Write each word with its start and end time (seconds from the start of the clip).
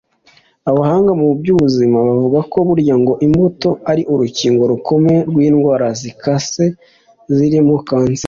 Abahanga 0.69 1.11
mu 1.19 1.27
by’ubuzima 1.39 1.97
bavuga 2.07 2.39
ko 2.51 2.57
burya 2.67 2.95
ngo 3.01 3.13
imbuto 3.25 3.69
ari 3.91 4.03
urukingo 4.13 4.63
rukomeye 4.71 5.19
rw’indwara 5.29 5.87
zikaze 6.01 6.65
zirimo 7.35 7.75
kanseri 7.87 8.19